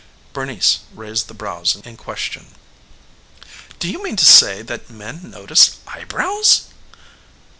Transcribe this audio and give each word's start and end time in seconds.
Bernice 0.33 0.79
raised 0.95 1.27
the 1.27 1.33
brows 1.35 1.75
in 1.75 1.95
question. 1.95 2.55
"Do 3.77 3.87
you 3.87 4.01
mean 4.01 4.15
to 4.15 4.25
say 4.25 4.63
that 4.63 4.89
men 4.89 5.29
notice 5.29 5.77
eyebrows?" 5.85 6.63